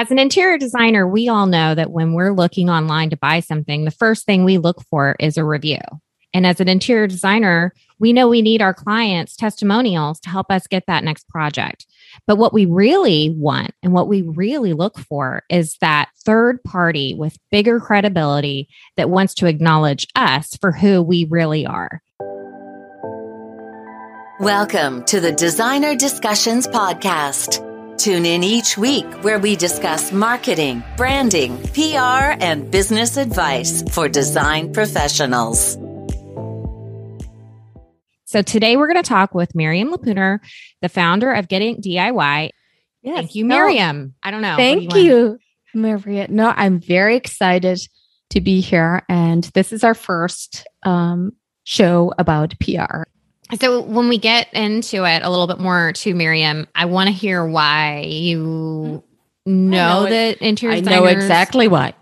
[0.00, 3.84] As an interior designer, we all know that when we're looking online to buy something,
[3.84, 5.76] the first thing we look for is a review.
[6.32, 10.66] And as an interior designer, we know we need our clients' testimonials to help us
[10.66, 11.84] get that next project.
[12.26, 17.12] But what we really want and what we really look for is that third party
[17.12, 22.00] with bigger credibility that wants to acknowledge us for who we really are.
[24.40, 27.66] Welcome to the Designer Discussions Podcast.
[28.00, 34.72] Tune in each week where we discuss marketing, branding, PR, and business advice for design
[34.72, 35.74] professionals.
[38.24, 40.40] So today we're going to talk with Miriam Lapuner,
[40.80, 42.48] the founder of Getting DIY.
[43.02, 43.16] Yes.
[43.16, 43.98] Thank you, Miriam.
[44.02, 44.56] No, I don't know.
[44.56, 45.38] Thank do you,
[45.74, 46.26] you Maria.
[46.30, 47.86] No, I'm very excited
[48.30, 49.02] to be here.
[49.10, 51.32] And this is our first um,
[51.64, 53.02] show about PR.
[53.58, 57.12] So when we get into it a little bit more to Miriam, I want to
[57.12, 59.02] hear why you
[59.46, 61.94] know, know that interior I know exactly why.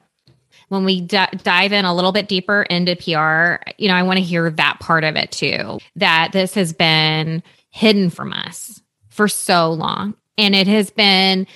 [0.68, 4.18] When we d- dive in a little bit deeper into PR, you know, I want
[4.18, 5.78] to hear that part of it too.
[5.96, 11.46] That this has been hidden from us for so long, and it has been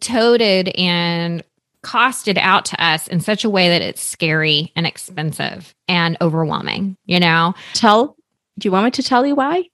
[0.00, 1.42] toted and
[1.82, 6.96] costed out to us in such a way that it's scary and expensive and overwhelming.
[7.06, 8.16] You know, tell
[8.58, 9.64] do you want me to tell you why?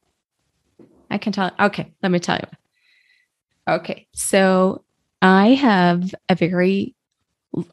[1.10, 1.50] I can tell.
[1.58, 3.74] Okay, let me tell you.
[3.74, 4.84] Okay, so
[5.22, 6.94] I have a very,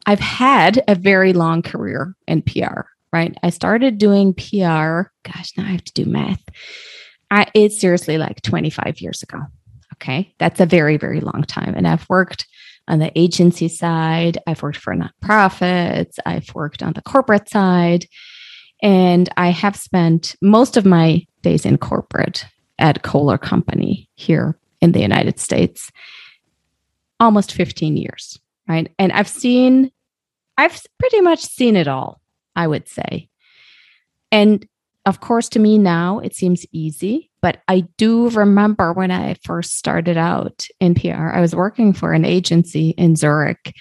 [0.06, 3.36] I've had a very long career in PR, right?
[3.42, 6.42] I started doing PR, gosh, now I have to do math.
[7.30, 9.40] I, it's seriously like 25 years ago.
[9.94, 11.74] Okay, that's a very, very long time.
[11.76, 12.46] And I've worked
[12.86, 18.06] on the agency side, I've worked for nonprofits, I've worked on the corporate side.
[18.82, 22.46] And I have spent most of my days in corporate
[22.78, 25.90] at Kohler Company here in the United States,
[27.18, 28.92] almost 15 years, right?
[28.98, 29.90] And I've seen,
[30.56, 32.20] I've pretty much seen it all,
[32.54, 33.28] I would say.
[34.30, 34.66] And
[35.06, 39.76] of course, to me now, it seems easy, but I do remember when I first
[39.76, 43.74] started out in PR, I was working for an agency in Zurich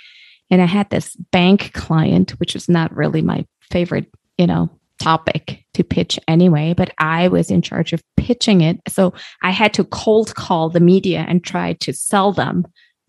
[0.50, 4.70] and I had this bank client, which was not really my favorite, you know,
[5.00, 8.80] topic to pitch anyway, but I was in charge of pitching it.
[8.88, 12.66] So I had to cold call the media and try to sell them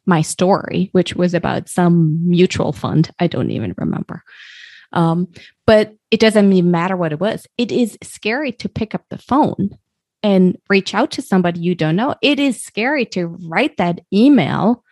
[0.06, 3.10] my story, which was about some mutual fund.
[3.18, 4.22] I don't even remember.
[4.92, 5.28] Um,
[5.66, 7.46] but it doesn't even matter what it was.
[7.58, 9.76] It is scary to pick up the phone
[10.22, 12.14] and reach out to somebody you don't know.
[12.22, 14.82] It is scary to write that email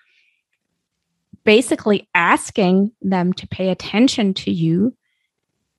[1.45, 4.95] basically asking them to pay attention to you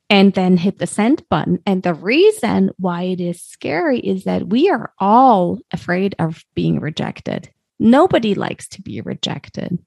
[0.09, 1.59] and then hit the send button.
[1.65, 6.79] And the reason why it is scary is that we are all afraid of being
[6.79, 7.49] rejected.
[7.79, 9.77] Nobody likes to be rejected,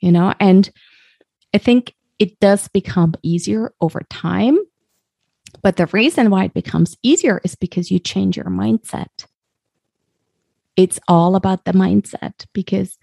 [0.00, 0.70] you know, and
[1.54, 4.58] I think it does become easier over time.
[5.62, 9.26] But the reason why it becomes easier is because you change your mindset.
[10.76, 12.98] It's all about the mindset because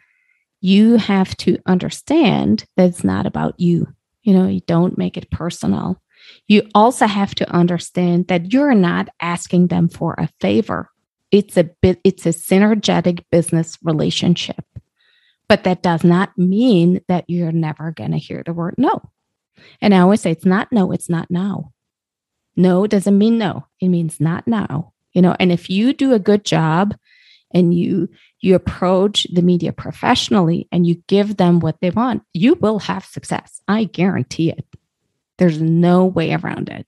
[0.61, 3.87] you have to understand that it's not about you.
[4.23, 6.01] You know, you don't make it personal
[6.47, 10.89] you also have to understand that you're not asking them for a favor.
[11.31, 14.63] It's a bit, it's a synergetic business relationship.
[15.47, 19.01] But that does not mean that you're never going to hear the word no.
[19.81, 21.73] And I always say it's not no, it's not now.
[22.55, 23.65] No doesn't mean no.
[23.79, 24.93] It means not now.
[25.13, 26.95] You know, and if you do a good job
[27.51, 28.09] and you
[28.41, 33.03] you approach the media professionally and you give them what they want, you will have
[33.03, 33.61] success.
[33.67, 34.65] I guarantee it.
[35.39, 36.85] There's no way around it.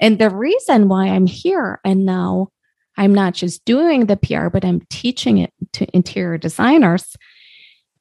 [0.00, 2.48] And the reason why I'm here and now
[2.96, 7.16] I'm not just doing the PR, but I'm teaching it to interior designers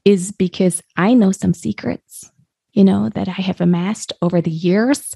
[0.05, 2.31] is because I know some secrets,
[2.73, 5.15] you know, that I have amassed over the years.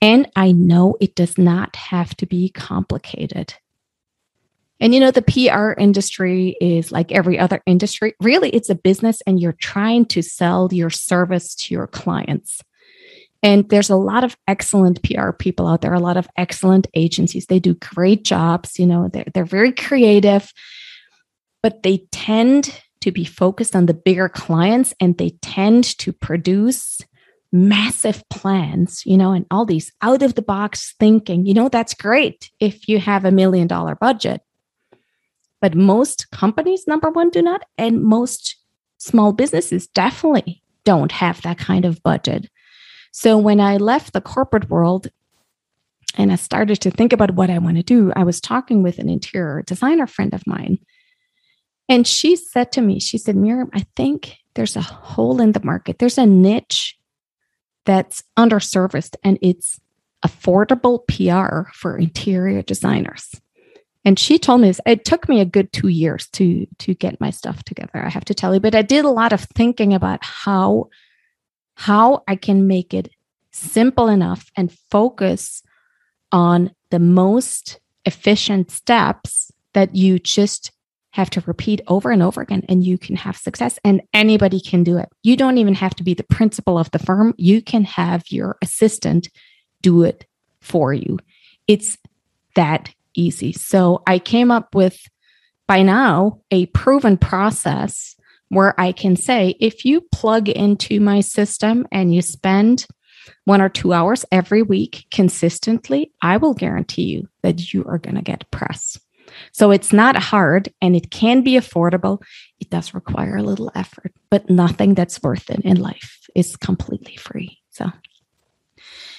[0.00, 3.54] And I know it does not have to be complicated.
[4.82, 8.14] And you know, the PR industry is like every other industry.
[8.20, 12.62] Really, it's a business and you're trying to sell your service to your clients.
[13.42, 17.46] And there's a lot of excellent PR people out there, a lot of excellent agencies.
[17.46, 20.52] They do great jobs, you know, they're, they're very creative,
[21.62, 27.00] but they tend to be focused on the bigger clients and they tend to produce
[27.52, 31.46] massive plans, you know, and all these out of the box thinking.
[31.46, 34.42] You know, that's great if you have a million dollar budget.
[35.60, 37.62] But most companies, number one, do not.
[37.76, 38.56] And most
[38.98, 42.48] small businesses definitely don't have that kind of budget.
[43.12, 45.08] So when I left the corporate world
[46.16, 48.98] and I started to think about what I want to do, I was talking with
[48.98, 50.78] an interior designer friend of mine.
[51.88, 55.64] And she said to me, she said, Miriam, I think there's a hole in the
[55.64, 55.98] market.
[55.98, 56.96] There's a niche
[57.84, 59.80] that's underserviced and it's
[60.24, 63.34] affordable PR for interior designers.
[64.04, 64.80] And she told me this.
[64.86, 67.90] It took me a good two years to to get my stuff together.
[67.94, 70.88] I have to tell you, but I did a lot of thinking about how
[71.80, 73.08] how I can make it
[73.52, 75.62] simple enough and focus
[76.30, 80.72] on the most efficient steps that you just
[81.12, 84.84] have to repeat over and over again and you can have success and anybody can
[84.84, 85.08] do it.
[85.22, 87.32] You don't even have to be the principal of the firm.
[87.38, 89.30] You can have your assistant
[89.80, 90.26] do it
[90.60, 91.18] for you.
[91.66, 91.96] It's
[92.56, 93.54] that easy.
[93.54, 95.00] So I came up with
[95.66, 98.16] by now a proven process
[98.50, 102.86] where I can say if you plug into my system and you spend
[103.44, 108.16] one or two hours every week consistently, I will guarantee you that you are going
[108.16, 108.98] to get press.
[109.52, 112.20] So it's not hard and it can be affordable.
[112.58, 117.16] It does require a little effort, but nothing that's worth it in life is completely
[117.16, 117.58] free.
[117.70, 117.86] So,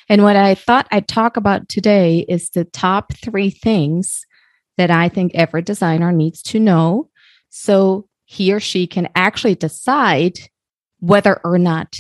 [0.10, 4.26] and what I thought I'd talk about today is the top three things
[4.78, 7.10] that I think every designer needs to know
[7.50, 10.40] so he or she can actually decide
[11.02, 11.98] whether or not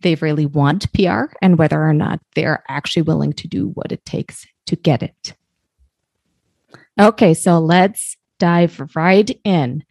[0.00, 4.04] they really want PR and whether or not they're actually willing to do what it
[4.04, 5.34] takes to get it.
[7.00, 9.82] Okay, so let's dive right in.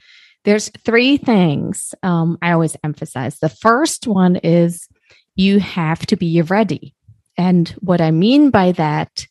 [0.46, 3.40] There's three things um, I always emphasize.
[3.40, 4.88] The first one is
[5.36, 6.96] you have to be ready.
[7.38, 9.28] And what I mean by that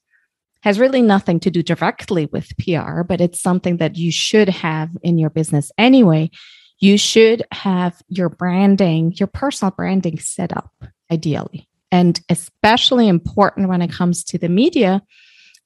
[0.65, 4.89] has really nothing to do directly with PR, but it's something that you should have
[5.03, 6.31] in your business anyway.
[6.79, 10.73] You should have your branding, your personal branding set up
[11.13, 11.69] ideally.
[11.93, 15.03] And especially important when it comes to the media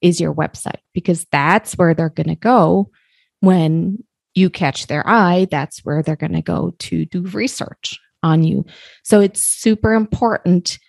[0.02, 2.90] is your website because that's where they're going to go
[3.38, 4.02] when
[4.34, 5.46] you catch their eye.
[5.48, 8.66] That's where they're going to go to do research on you.
[9.04, 10.80] So it's super important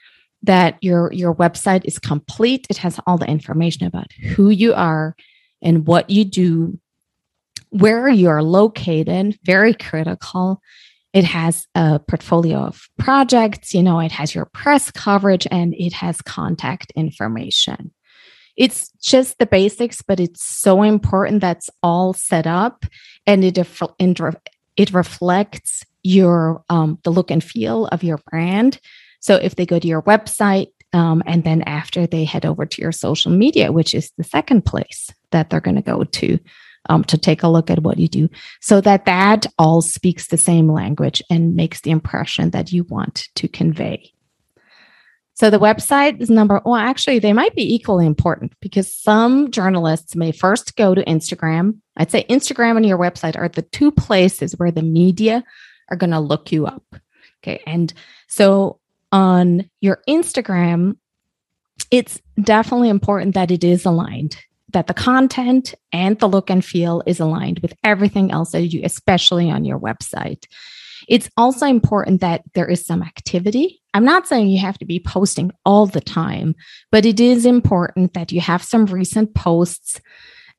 [0.44, 2.68] that your your website is complete.
[2.69, 5.15] It has all the information about who you are
[5.62, 6.80] and what you do,
[7.69, 10.62] where you're located, very critical.
[11.12, 15.94] It has a portfolio of projects, you know, it has your press coverage and it
[15.94, 17.92] has contact information
[18.59, 22.85] it's just the basics, but it's so important that's all set up
[23.25, 28.80] and it, it reflects your um, the look and feel of your brand.
[29.19, 32.81] So if they go to your website um, and then after they head over to
[32.81, 36.39] your social media, which is the second place that they're going to go to
[36.88, 38.30] um, to take a look at what you do,
[38.62, 43.27] so that that all speaks the same language and makes the impression that you want
[43.36, 44.13] to convey.
[45.39, 50.16] So the website is number well, actually, they might be equally important because some journalists
[50.16, 51.80] may first go to Instagram.
[51.95, 55.44] I'd say Instagram and your website are the two places where the media
[55.89, 56.83] are going to look you up.
[57.42, 57.63] Okay.
[57.66, 57.94] And
[58.27, 58.80] so
[59.11, 60.97] on your Instagram,
[61.91, 64.38] it's definitely important that it is aligned,
[64.73, 68.81] that the content and the look and feel is aligned with everything else that you
[68.81, 70.45] do, especially on your website.
[71.07, 73.81] It's also important that there is some activity.
[73.94, 76.56] I'm not saying you have to be posting all the time,
[76.91, 80.00] but it is important that you have some recent posts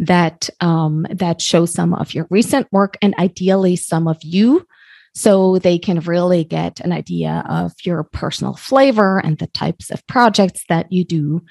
[0.00, 4.66] that um, that show some of your recent work and ideally some of you
[5.14, 10.06] so they can really get an idea of your personal flavor and the types of
[10.06, 11.42] projects that you do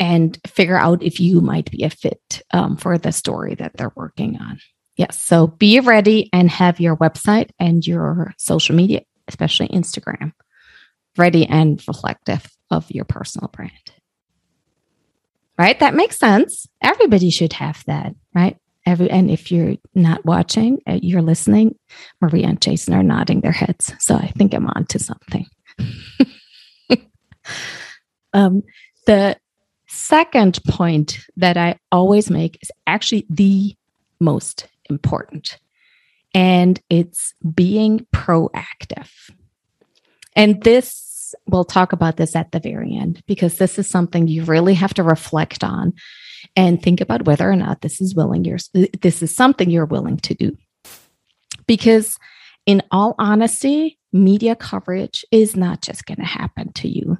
[0.00, 3.92] and figure out if you might be a fit um, for the story that they're
[3.94, 4.58] working on.
[4.96, 5.22] Yes.
[5.22, 10.32] So be ready and have your website and your social media, especially Instagram,
[11.16, 13.72] ready and reflective of your personal brand.
[15.58, 15.78] Right?
[15.78, 16.66] That makes sense.
[16.82, 18.56] Everybody should have that, right?
[18.86, 21.78] Every and if you're not watching, uh, you're listening.
[22.20, 25.46] Maria and Jason are nodding their heads, so I think I'm on to something.
[28.34, 28.62] um,
[29.06, 29.36] the
[29.86, 33.74] second point that I always make is actually the
[34.20, 35.58] most important.
[36.34, 39.10] And it's being proactive.
[40.34, 44.44] And this, we'll talk about this at the very end because this is something you
[44.44, 45.92] really have to reflect on
[46.56, 48.58] and think about whether or not this is willing you're
[49.00, 50.56] this is something you're willing to do.
[51.66, 52.18] Because
[52.66, 57.18] in all honesty, media coverage is not just going to happen to you.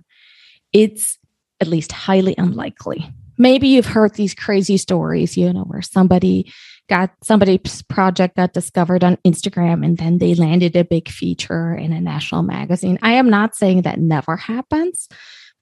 [0.73, 1.19] It's
[1.61, 3.11] at least highly unlikely.
[3.37, 6.52] Maybe you've heard these crazy stories, you know, where somebody
[6.88, 11.93] got somebody's project got discovered on Instagram and then they landed a big feature in
[11.93, 12.99] a national magazine.
[13.02, 15.09] I am not saying that never happens,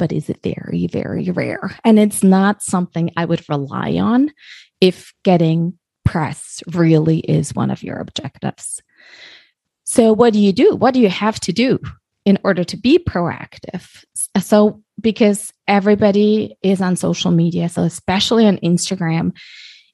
[0.03, 1.79] but is very, very rare.
[1.85, 4.33] And it's not something I would rely on
[4.81, 8.83] if getting press really is one of your objectives.
[9.85, 10.75] So, what do you do?
[10.75, 11.79] What do you have to do
[12.25, 14.05] in order to be proactive?
[14.41, 19.37] So, because everybody is on social media, so especially on Instagram,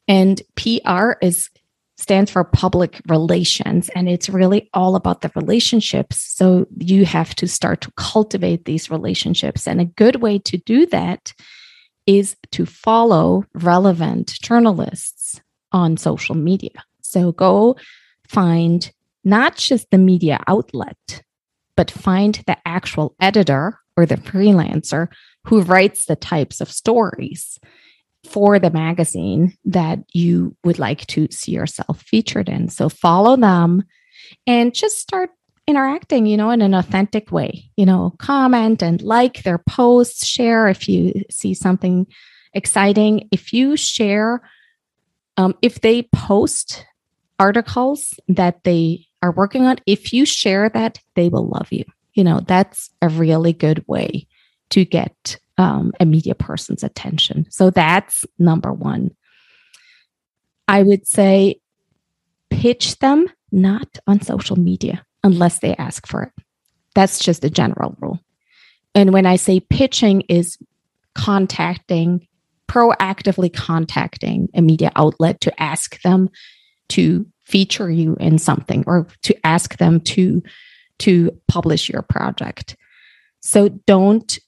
[0.08, 1.50] and PR is
[1.98, 6.20] stands for public relations and it's really all about the relationships.
[6.20, 9.66] So you have to start to cultivate these relationships.
[9.66, 11.34] And a good way to do that
[12.06, 15.40] is to follow relevant journalists
[15.72, 16.84] on social media.
[17.02, 17.76] So go
[18.26, 18.90] find
[19.24, 21.22] not just the media outlet
[21.78, 25.06] but find the actual editor or the freelancer
[25.44, 27.60] who writes the types of stories
[28.28, 32.68] for the magazine that you would like to see yourself featured in.
[32.68, 33.84] So follow them
[34.46, 35.30] and just start
[35.66, 37.70] interacting, you know, in an authentic way.
[37.76, 42.06] You know, comment and like their posts, share if you see something
[42.54, 43.28] exciting.
[43.30, 44.42] If you share,
[45.36, 46.86] um, if they post
[47.38, 51.84] articles that they are working on, if you share that, they will love you.
[52.14, 54.26] You know, that's a really good way
[54.70, 57.46] to get um, a media person's attention.
[57.50, 59.10] So that's number one.
[60.68, 61.60] I would say
[62.50, 66.32] pitch them not on social media unless they ask for it.
[66.94, 68.20] That's just a general rule.
[68.94, 70.58] And when I say pitching is
[71.14, 72.26] contacting,
[72.68, 76.28] proactively contacting a media outlet to ask them
[76.90, 80.42] to feature you in something or to ask them to
[80.98, 82.76] to publish your project.
[83.40, 84.38] So don't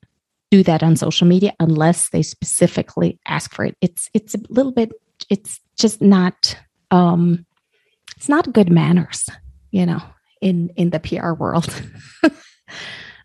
[0.50, 3.76] do that on social media unless they specifically ask for it.
[3.80, 4.92] It's it's a little bit
[5.28, 6.56] it's just not
[6.90, 7.46] um
[8.16, 9.28] it's not good manners,
[9.70, 10.02] you know,
[10.40, 11.82] in in the PR world.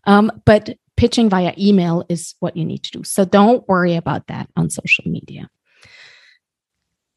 [0.04, 3.04] um but pitching via email is what you need to do.
[3.04, 5.48] So don't worry about that on social media.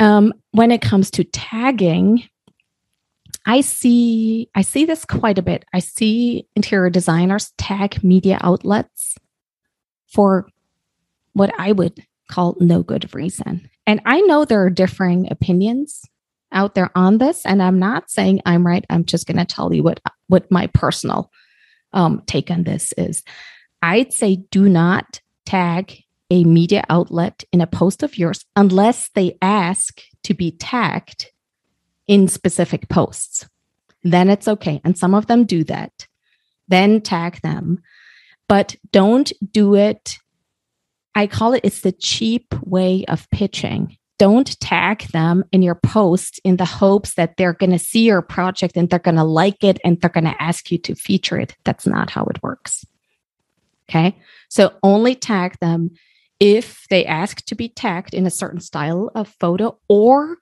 [0.01, 2.23] Um, when it comes to tagging,
[3.45, 5.65] I see I see this quite a bit.
[5.73, 9.15] I see interior designers tag media outlets
[10.11, 10.47] for
[11.33, 13.69] what I would call no good reason.
[13.87, 16.01] And I know there are differing opinions
[16.51, 18.85] out there on this, and I'm not saying I'm right.
[18.89, 21.31] I'm just going to tell you what what my personal
[21.93, 23.23] um, take on this is.
[23.81, 29.37] I'd say do not tag a media outlet in a post of yours unless they
[29.41, 31.31] ask to be tagged
[32.07, 33.47] in specific posts.
[34.03, 34.81] Then it's okay.
[34.83, 36.07] And some of them do that.
[36.67, 37.81] Then tag them
[38.49, 40.17] but don't do it.
[41.15, 43.95] I call it it's the cheap way of pitching.
[44.17, 48.21] Don't tag them in your post in the hopes that they're going to see your
[48.21, 51.39] project and they're going to like it and they're going to ask you to feature
[51.39, 51.55] it.
[51.63, 52.85] That's not how it works.
[53.89, 54.17] Okay.
[54.49, 55.91] So only tag them
[56.39, 60.37] if they ask to be tagged in a certain style of photo or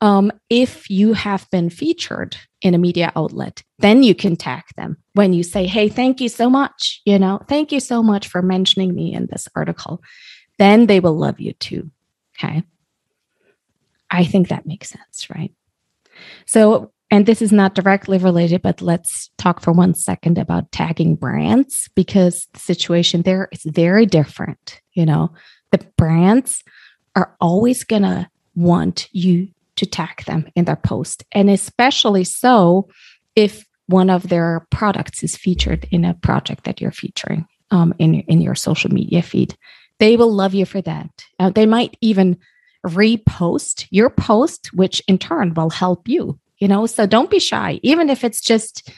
[0.00, 4.96] um, if you have been featured in a media outlet, then you can tag them
[5.14, 7.00] when you say, Hey, thank you so much.
[7.04, 10.02] You know, thank you so much for mentioning me in this article.
[10.58, 11.90] Then they will love you too.
[12.38, 12.62] Okay.
[14.10, 15.52] I think that makes sense, right?
[16.46, 21.14] So, and this is not directly related, but let's talk for one second about tagging
[21.14, 24.80] brands because the situation there is very different.
[24.92, 25.32] You know,
[25.70, 26.62] the brands
[27.14, 31.24] are always going to want you to tag them in their post.
[31.32, 32.88] And especially so
[33.34, 38.14] if one of their products is featured in a project that you're featuring um, in,
[38.22, 39.56] in your social media feed.
[39.98, 41.08] They will love you for that.
[41.38, 42.36] Uh, they might even
[42.84, 46.38] repost your post, which in turn will help you.
[46.58, 48.90] You know, so don't be shy, even if it's just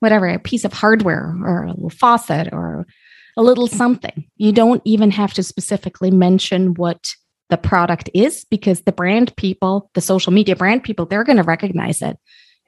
[0.00, 2.86] whatever, a piece of hardware or a little faucet or
[3.36, 4.24] a little something.
[4.36, 7.14] You don't even have to specifically mention what
[7.50, 11.42] the product is because the brand people, the social media brand people, they're going to
[11.42, 12.18] recognize it.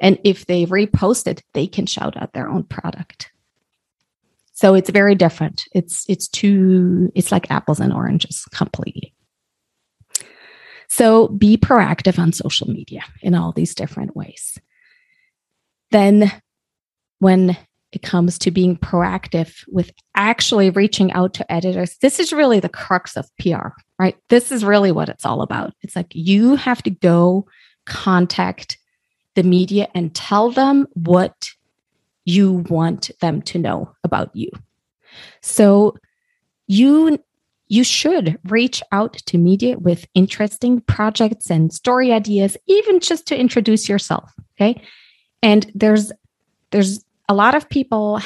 [0.00, 3.30] And if they repost it, they can shout out their own product.
[4.52, 5.64] So it's very different.
[5.72, 9.14] It's it's two it's like apples and oranges completely.
[10.88, 14.58] So be proactive on social media in all these different ways.
[15.90, 16.32] Then
[17.18, 17.56] when
[17.92, 22.68] it comes to being proactive with actually reaching out to editors, this is really the
[22.68, 23.68] crux of PR,
[23.98, 24.16] right?
[24.28, 25.72] This is really what it's all about.
[25.82, 27.46] It's like you have to go
[27.86, 28.78] contact
[29.34, 31.50] the media and tell them what
[32.24, 34.50] you want them to know about you.
[35.40, 35.96] So
[36.66, 37.18] you
[37.68, 43.38] you should reach out to media with interesting projects and story ideas even just to
[43.38, 44.80] introduce yourself, okay?
[45.42, 46.12] And there's
[46.70, 48.20] there's a lot of people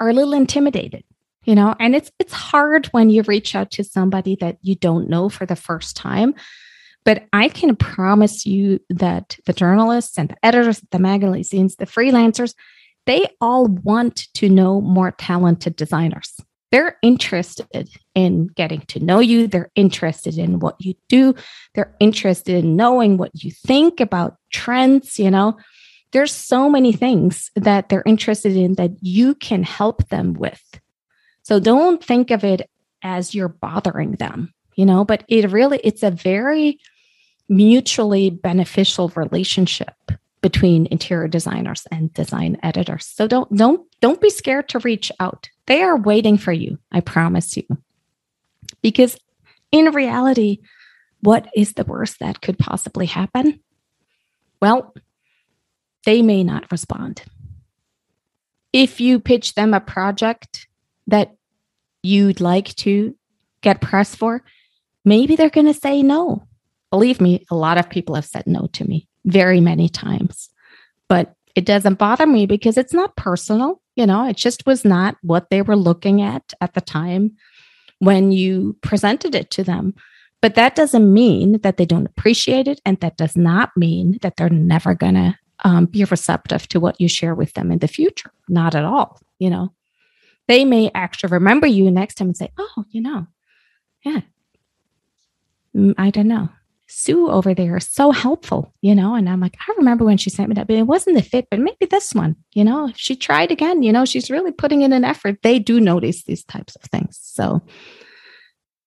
[0.00, 1.04] are a little intimidated
[1.50, 5.08] you know and it's it's hard when you reach out to somebody that you don't
[5.08, 6.30] know for the first time
[7.04, 12.54] But I can promise you that the journalists and the editors, the magazines, the freelancers,
[13.06, 16.40] they all want to know more talented designers.
[16.70, 19.48] They're interested in getting to know you.
[19.48, 21.34] They're interested in what you do.
[21.74, 25.18] They're interested in knowing what you think about trends.
[25.18, 25.56] You know,
[26.12, 30.62] there's so many things that they're interested in that you can help them with.
[31.50, 32.70] So don't think of it
[33.02, 36.78] as you're bothering them, you know, but it really, it's a very
[37.48, 39.96] mutually beneficial relationship
[40.42, 43.04] between interior designers and design editors.
[43.04, 45.50] So don't don't don't be scared to reach out.
[45.66, 47.66] They are waiting for you, I promise you.
[48.80, 49.18] Because
[49.72, 50.60] in reality,
[51.18, 53.58] what is the worst that could possibly happen?
[54.62, 54.94] Well,
[56.06, 57.24] they may not respond.
[58.72, 60.68] If you pitch them a project
[61.08, 61.34] that
[62.02, 63.14] you'd like to
[63.62, 64.42] get press for,
[65.04, 66.46] maybe they're going to say no.
[66.90, 70.48] Believe me, a lot of people have said no to me very many times.
[71.08, 73.80] But it doesn't bother me because it's not personal.
[73.96, 77.36] You know, it just was not what they were looking at at the time
[77.98, 79.94] when you presented it to them.
[80.40, 82.80] But that doesn't mean that they don't appreciate it.
[82.86, 87.00] And that does not mean that they're never going to um, be receptive to what
[87.00, 88.30] you share with them in the future.
[88.48, 89.20] Not at all.
[89.38, 89.74] You know,
[90.50, 93.24] they may actually remember you next time and say, oh, you know,
[94.04, 94.22] yeah,
[95.76, 96.48] mm, I don't know.
[96.88, 99.14] Sue over there is so helpful, you know.
[99.14, 101.46] And I'm like, I remember when she sent me that, but it wasn't the fit,
[101.52, 104.82] but maybe this one, you know, if she tried again, you know, she's really putting
[104.82, 105.38] in an effort.
[105.44, 107.16] They do notice these types of things.
[107.22, 107.62] So,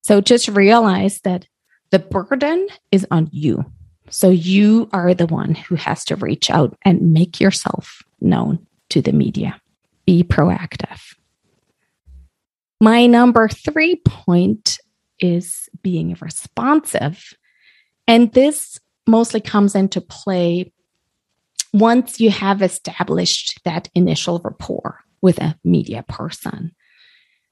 [0.01, 1.47] so just realize that
[1.91, 3.63] the burden is on you.
[4.09, 9.01] So you are the one who has to reach out and make yourself known to
[9.01, 9.61] the media.
[10.05, 11.15] Be proactive.
[12.83, 14.77] My number three point
[15.17, 17.33] is being responsive
[18.09, 20.73] and this mostly comes into play
[21.71, 26.75] once you have established that initial rapport with a media person.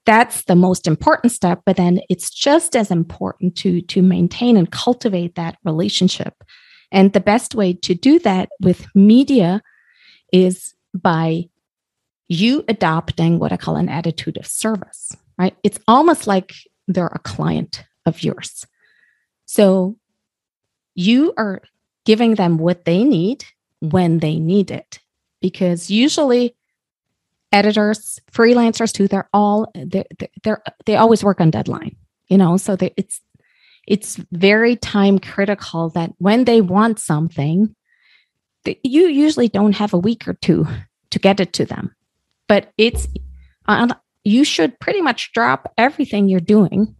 [0.05, 4.69] That's the most important step, but then it's just as important to, to maintain and
[4.69, 6.43] cultivate that relationship.
[6.91, 9.61] And the best way to do that with media
[10.33, 11.45] is by
[12.31, 15.57] you adopting what I call an attitude of service, right?
[15.63, 16.53] It's almost like
[16.87, 18.67] they're a client of yours.
[19.45, 19.97] So
[20.93, 21.61] you are
[22.05, 23.43] giving them what they need
[23.79, 24.99] when they need it.
[25.41, 26.55] Because usually
[27.51, 30.05] editors, freelancers too, they're all they're,
[30.43, 31.95] they're they always work on deadline,
[32.27, 33.19] you know, so they, it's
[33.87, 37.75] it's very time critical that when they want something,
[38.83, 40.67] you usually don't have a week or two
[41.09, 41.95] to get it to them.
[42.47, 43.07] But it's
[44.23, 46.95] you should pretty much drop everything you're doing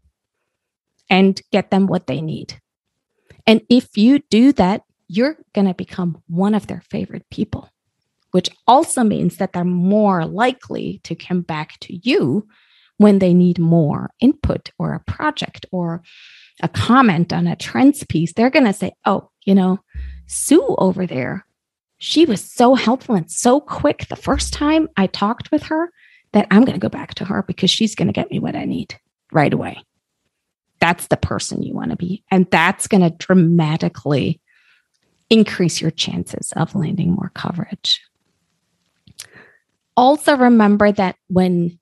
[1.10, 2.60] and get them what they need.
[3.46, 7.70] And if you do that, you're going to become one of their favorite people,
[8.32, 12.48] which also means that they're more likely to come back to you
[12.98, 16.02] when they need more input or a project or
[16.62, 18.32] a comment on a trends piece.
[18.34, 19.80] They're going to say, Oh, you know,
[20.28, 21.46] Sue over there,
[21.98, 25.92] she was so helpful and so quick the first time I talked with her
[26.34, 28.56] that I'm going to go back to her because she's going to get me what
[28.56, 28.98] I need
[29.32, 29.84] right away
[30.82, 32.24] that's the person you want to be.
[32.30, 34.42] And that's going to dramatically
[35.30, 38.02] increase your chances of landing more coverage.
[39.96, 41.80] Also, remember that when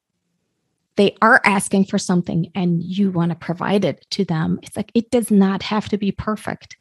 [0.98, 4.92] they are asking for something and you want to provide it to them, it's like
[4.94, 6.76] it does not have to be perfect.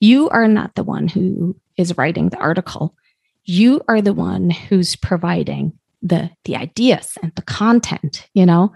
[0.00, 2.96] You are not the one who is writing the article.
[3.44, 8.72] You are the one who's providing the the ideas and the content, you know.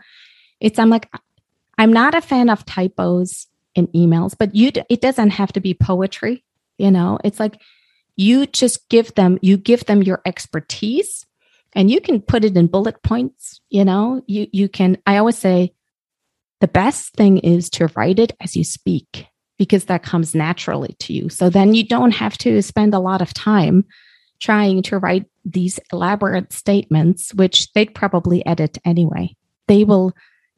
[0.60, 1.10] It's I'm like
[1.78, 5.74] I'm not a fan of typos in emails, but you it doesn't have to be
[5.74, 6.44] poetry,
[6.78, 7.18] you know.
[7.24, 7.60] It's like
[8.16, 11.26] you just give them you give them your expertise
[11.74, 14.22] and you can put it in bullet points, you know.
[14.26, 15.72] You you can I always say
[16.60, 19.26] the best thing is to write it as you speak
[19.58, 21.28] because that comes naturally to you.
[21.28, 23.84] So then you don't have to spend a lot of time
[24.40, 29.34] trying to write these elaborate statements, which they'd probably edit anyway.
[29.68, 30.14] They will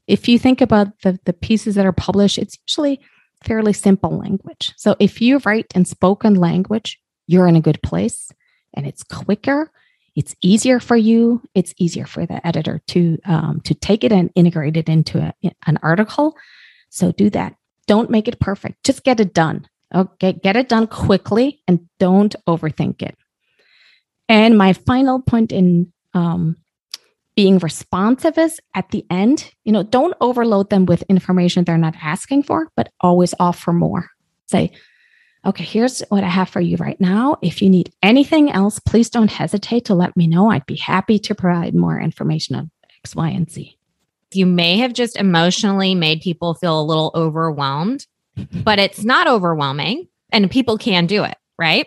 [0.08, 2.98] if you think about the, the pieces that are published, it's usually
[3.44, 4.72] fairly simple language.
[4.76, 8.32] So if you write in spoken language, you're in a good place
[8.74, 9.70] and it's quicker.
[10.16, 11.42] It's easier for you.
[11.54, 15.52] It's easier for the editor to um, to take it and integrate it into a,
[15.66, 16.36] an article.
[16.90, 17.54] So do that.
[17.86, 18.82] Don't make it perfect.
[18.84, 19.68] Just get it done.
[19.94, 23.16] Okay, get it done quickly and don't overthink it.
[24.28, 26.56] And my final point in um,
[27.36, 31.94] being responsive is at the end, you know, don't overload them with information they're not
[32.02, 34.10] asking for, but always offer more.
[34.46, 34.72] Say,
[35.46, 37.36] Okay, here's what I have for you right now.
[37.42, 40.50] If you need anything else, please don't hesitate to let me know.
[40.50, 43.78] I'd be happy to provide more information on X, Y, and Z.
[44.32, 48.06] You may have just emotionally made people feel a little overwhelmed,
[48.52, 51.86] but it's not overwhelming and people can do it, right?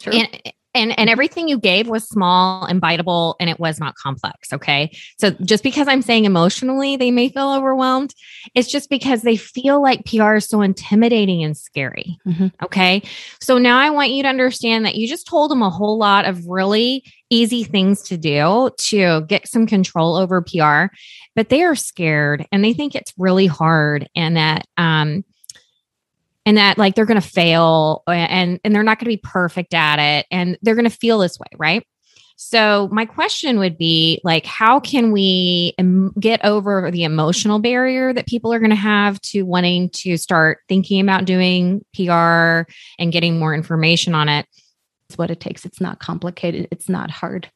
[0.00, 0.12] True.
[0.12, 4.52] And, and and everything you gave was small and biteable and it was not complex
[4.52, 4.90] okay?
[5.18, 8.14] So just because i'm saying emotionally they may feel overwhelmed
[8.54, 12.52] it's just because they feel like pr is so intimidating and scary Mhm.
[12.62, 13.02] okay?
[13.40, 16.24] So now i want you to understand that you just told them a whole lot
[16.26, 20.94] of really easy things to do to get some control over pr
[21.34, 25.24] but they are scared and they think it's really hard and that um
[26.46, 29.74] and that like they're going to fail and and they're not going to be perfect
[29.74, 31.86] at it and they're going to feel this way right
[32.38, 38.12] so my question would be like how can we em- get over the emotional barrier
[38.12, 43.10] that people are going to have to wanting to start thinking about doing PR and
[43.12, 44.46] getting more information on it
[45.08, 45.64] It's what it takes.
[45.64, 46.68] It's not complicated.
[46.70, 47.50] It's not hard.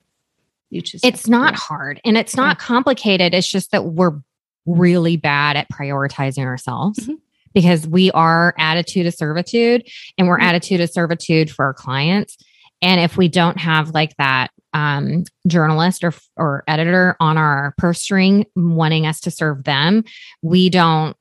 [0.71, 4.19] You just it's not hard and it's not complicated it's just that we're
[4.67, 7.19] really bad at prioritizing ourselves Mhm.
[7.55, 10.45] Because we are attitude of servitude and we're Mhm.
[10.45, 12.37] attitude of servitude for our clients
[12.83, 18.01] and if we don't have like that um, journalist or or editor on our purse
[18.01, 20.05] string wanting us to serve them
[20.43, 21.17] we don't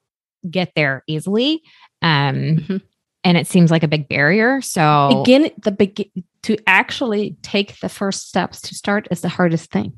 [0.50, 1.62] get there easily
[2.02, 2.82] um, Mhm.
[3.24, 6.06] and it seems like a big barrier so begin the begin
[6.44, 9.92] to actually take the first steps to start is the hardest thing.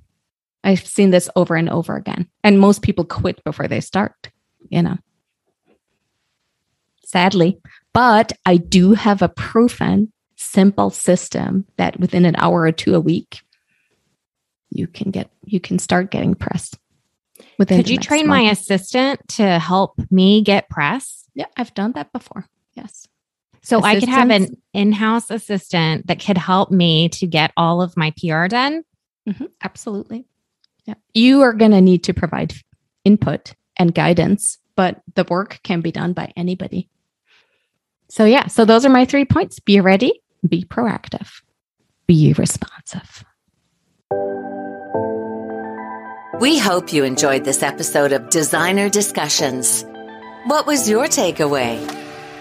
[0.64, 2.28] I've seen this over and over again.
[2.44, 4.32] And most people quit before they start,
[4.70, 4.98] you know.
[7.12, 7.60] Sadly,
[7.94, 13.00] but I do have a proven simple system that within an hour or two a
[13.00, 13.42] week
[14.70, 16.74] you can get you can start getting press.
[17.60, 18.44] Within could you train month.
[18.46, 22.46] my assistant to help me get press Yeah, I've done that before.
[22.74, 23.08] Yes.
[23.62, 27.96] So I could have an in-house assistant that could help me to get all of
[27.96, 28.84] my PR done.
[29.28, 30.26] Mhm, absolutely.
[30.86, 30.96] Yeah.
[31.14, 32.56] You are going to need to provide
[33.04, 36.90] input and guidance, but the work can be done by anybody.
[38.12, 41.42] So, yeah, so those are my three points be ready, be proactive,
[42.08, 43.24] be responsive.
[46.42, 49.86] We hope you enjoyed this episode of Designer Discussions.
[50.44, 51.80] What was your takeaway?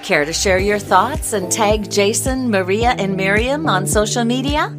[0.03, 4.77] Care to share your thoughts and tag Jason, Maria, and Miriam on social media?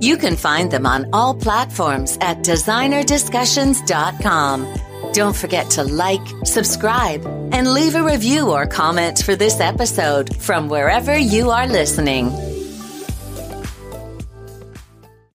[0.00, 4.91] You can find them on all platforms at designerdiscussions.com.
[5.12, 10.68] Don't forget to like, subscribe, and leave a review or comment for this episode from
[10.68, 12.51] wherever you are listening.